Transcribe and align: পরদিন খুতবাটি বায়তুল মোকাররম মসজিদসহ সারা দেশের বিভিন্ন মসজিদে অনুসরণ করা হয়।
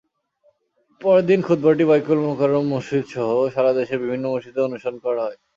পরদিন 1.01 1.39
খুতবাটি 1.47 1.83
বায়তুল 1.89 2.19
মোকাররম 2.25 2.65
মসজিদসহ 2.73 3.19
সারা 3.53 3.71
দেশের 3.79 4.01
বিভিন্ন 4.03 4.25
মসজিদে 4.33 4.61
অনুসরণ 4.67 4.97
করা 5.05 5.21
হয়। 5.25 5.37